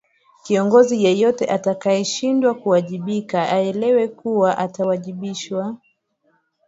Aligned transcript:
Kiongozi 0.43 0.95
yeyote 1.05 1.45
atakayeshindwa 1.55 2.53
kuwajibika 2.61 3.39
aelewe 3.55 4.07
kuwa 4.07 4.57
atawajibishwa 4.57 5.77